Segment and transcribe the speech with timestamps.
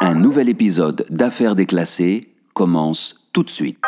[0.00, 2.20] Un nouvel épisode d'Affaires déclassées
[2.54, 3.80] commence tout de suite.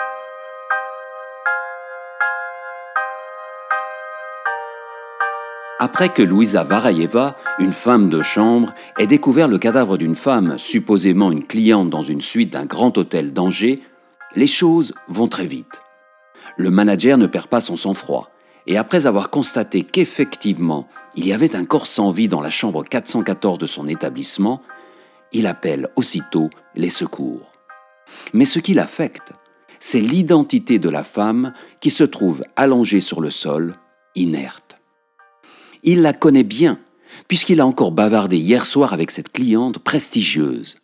[5.78, 11.30] Après que Louisa Varayeva, une femme de chambre, ait découvert le cadavre d'une femme, supposément
[11.30, 13.80] une cliente dans une suite d'un grand hôtel d'Angers,
[14.34, 15.80] les choses vont très vite.
[16.56, 18.30] Le manager ne perd pas son sang-froid,
[18.66, 22.82] et après avoir constaté qu'effectivement il y avait un corps sans vie dans la chambre
[22.82, 24.60] 414 de son établissement,
[25.32, 27.50] il appelle aussitôt les secours.
[28.32, 29.32] Mais ce qui l'affecte,
[29.78, 33.76] c'est l'identité de la femme qui se trouve allongée sur le sol,
[34.14, 34.76] inerte.
[35.82, 36.78] Il la connaît bien,
[37.28, 40.76] puisqu'il a encore bavardé hier soir avec cette cliente prestigieuse.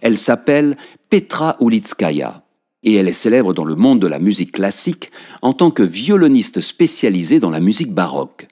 [0.00, 0.76] Elle s'appelle
[1.10, 2.42] Petra Ulitskaya,
[2.82, 5.10] et elle est célèbre dans le monde de la musique classique
[5.42, 8.48] en tant que violoniste spécialisée dans la musique baroque.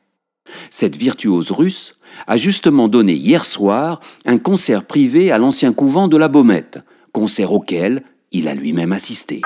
[0.71, 1.96] Cette virtuose russe
[2.27, 6.81] a justement donné hier soir un concert privé à l'ancien couvent de la Baumette,
[7.13, 8.03] concert auquel
[8.33, 9.43] il a lui-même assisté.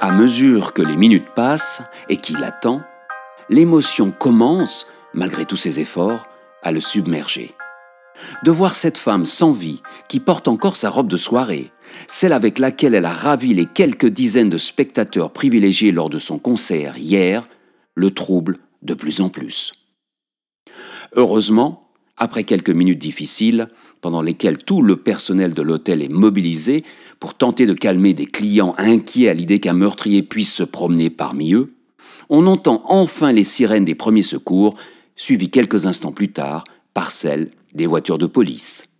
[0.00, 2.82] À mesure que les minutes passent et qu'il attend,
[3.48, 6.26] l'émotion commence, malgré tous ses efforts,
[6.62, 7.54] à le submerger.
[8.42, 11.70] De voir cette femme sans vie, qui porte encore sa robe de soirée,
[12.08, 16.38] celle avec laquelle elle a ravi les quelques dizaines de spectateurs privilégiés lors de son
[16.38, 17.48] concert hier,
[17.94, 19.72] le trouble de plus en plus.
[21.14, 23.68] Heureusement, après quelques minutes difficiles,
[24.00, 26.84] pendant lesquelles tout le personnel de l'hôtel est mobilisé
[27.20, 31.54] pour tenter de calmer des clients inquiets à l'idée qu'un meurtrier puisse se promener parmi
[31.54, 31.74] eux,
[32.28, 34.74] on entend enfin les sirènes des premiers secours,
[35.16, 38.91] suivies quelques instants plus tard par celles des voitures de police.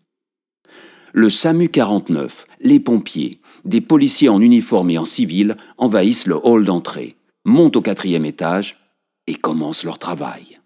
[1.15, 6.65] Le SAMU 49, les pompiers, des policiers en uniforme et en civil envahissent le hall
[6.65, 8.79] d'entrée, montent au quatrième étage
[9.27, 10.59] et commencent leur travail.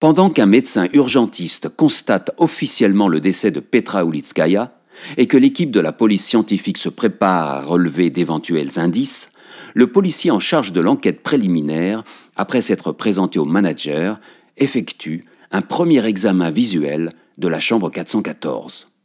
[0.00, 4.72] Pendant qu'un médecin urgentiste constate officiellement le décès de Petra Ulitskaya
[5.18, 9.30] et que l'équipe de la police scientifique se prépare à relever d'éventuels indices,
[9.74, 12.02] le policier en charge de l'enquête préliminaire,
[12.34, 14.20] après s'être présenté au manager,
[14.56, 18.95] effectue un premier examen visuel de la chambre 414.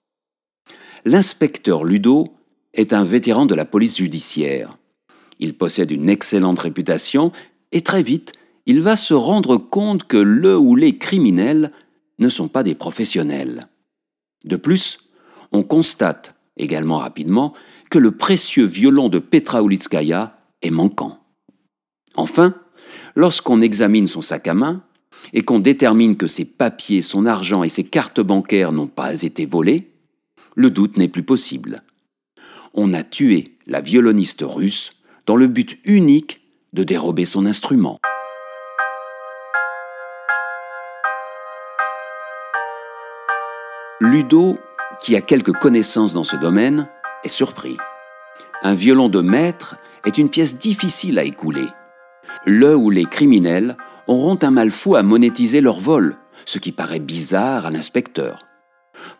[1.05, 2.25] L'inspecteur Ludo
[2.73, 4.77] est un vétéran de la police judiciaire.
[5.39, 7.31] Il possède une excellente réputation
[7.71, 8.33] et très vite,
[8.67, 11.71] il va se rendre compte que le ou les criminels
[12.19, 13.61] ne sont pas des professionnels.
[14.45, 14.99] De plus,
[15.51, 17.53] on constate également rapidement
[17.89, 21.19] que le précieux violon de Petra Ulitskaya est manquant.
[22.15, 22.53] Enfin,
[23.15, 24.83] lorsqu'on examine son sac à main,
[25.33, 29.45] et qu'on détermine que ses papiers, son argent et ses cartes bancaires n'ont pas été
[29.45, 29.90] volés,
[30.55, 31.81] le doute n'est plus possible.
[32.73, 34.93] On a tué la violoniste russe
[35.25, 36.41] dans le but unique
[36.73, 37.99] de dérober son instrument.
[43.99, 44.57] Ludo,
[44.99, 46.87] qui a quelques connaissances dans ce domaine,
[47.23, 47.77] est surpris.
[48.63, 49.75] Un violon de maître
[50.05, 51.67] est une pièce difficile à écouler.
[52.45, 56.99] Le ou les criminels auront un mal fou à monétiser leur vol, ce qui paraît
[56.99, 58.39] bizarre à l'inspecteur.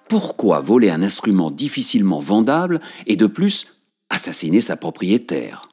[0.07, 3.75] Pourquoi voler un instrument difficilement vendable et de plus
[4.09, 5.69] assassiner sa propriétaire?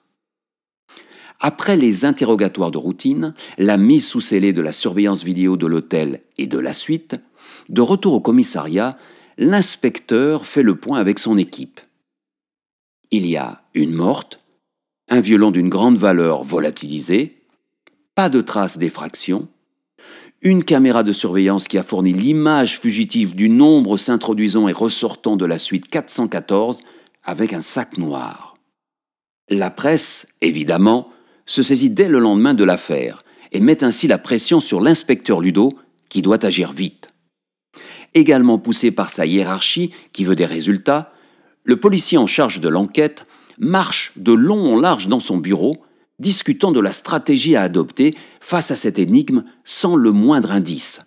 [1.41, 6.23] Après les interrogatoires de routine, la mise sous scellé de la surveillance vidéo de l'hôtel
[6.37, 7.17] et de la suite,
[7.69, 8.99] de retour au commissariat,
[9.37, 11.81] l'inspecteur fait le point avec son équipe.
[13.11, 14.41] Il y a une morte,
[15.09, 17.41] un violon d'une grande valeur volatilisé,
[18.15, 19.49] pas de traces d'effraction,
[20.41, 25.45] une caméra de surveillance qui a fourni l'image fugitive du nombre s'introduisant et ressortant de
[25.45, 26.81] la suite 414
[27.25, 28.57] avec un sac noir.
[29.51, 31.09] La presse, évidemment,
[31.47, 35.71] se saisit dès le lendemain de l'affaire et met ainsi la pression sur l'inspecteur Ludo
[36.09, 37.09] qui doit agir vite.
[38.15, 41.13] Également poussé par sa hiérarchie qui veut des résultats,
[41.65, 43.27] le policier en charge de l'enquête
[43.59, 45.75] marche de long en large dans son bureau
[46.19, 51.01] discutant de la stratégie à adopter face à cette énigme sans le moindre indice.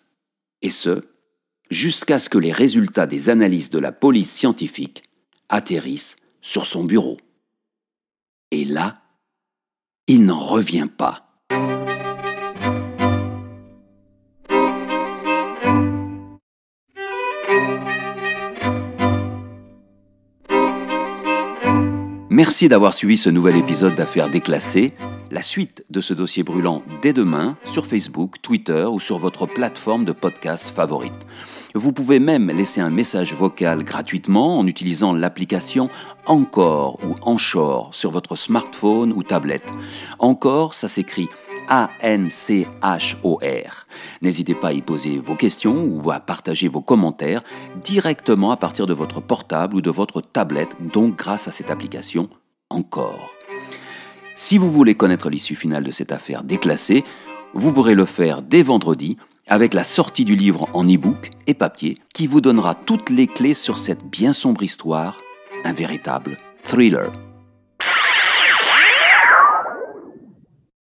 [0.62, 1.04] Et ce,
[1.69, 5.04] jusqu'à ce que les résultats des analyses de la police scientifique
[5.50, 7.18] atterrissent sur son bureau.
[8.52, 9.02] Et là,
[10.08, 11.31] il n'en revient pas.
[22.33, 24.94] Merci d'avoir suivi ce nouvel épisode d'Affaires déclassées.
[25.31, 30.06] La suite de ce dossier brûlant dès demain sur Facebook, Twitter ou sur votre plateforme
[30.06, 31.28] de podcast favorite.
[31.75, 35.89] Vous pouvez même laisser un message vocal gratuitement en utilisant l'application
[36.25, 39.69] Encore ou Anchor sur votre smartphone ou tablette.
[40.18, 41.28] Encore, ça s'écrit
[41.71, 43.38] A-N-C-H-O-R.
[44.21, 47.41] N'hésitez pas à y poser vos questions ou à partager vos commentaires
[47.81, 52.27] directement à partir de votre portable ou de votre tablette, donc grâce à cette application
[52.69, 53.33] encore.
[54.35, 57.06] Si vous voulez connaître l'issue finale de cette affaire déclassée,
[57.53, 61.97] vous pourrez le faire dès vendredi avec la sortie du livre en e-book et papier
[62.13, 65.15] qui vous donnera toutes les clés sur cette bien sombre histoire,
[65.63, 67.13] un véritable thriller.